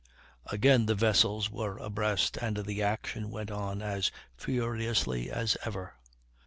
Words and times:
Again 0.47 0.87
the 0.87 0.95
vessels 0.95 1.51
were 1.51 1.77
abreast, 1.77 2.35
and 2.37 2.57
the 2.65 2.81
action 2.81 3.29
went 3.29 3.51
on 3.51 3.83
as 3.83 4.09
furiously 4.35 5.29
as 5.29 5.57
ever. 5.63 5.93